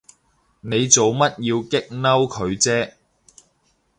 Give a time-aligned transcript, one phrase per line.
[0.61, 2.93] 你做乜要激嬲佢啫？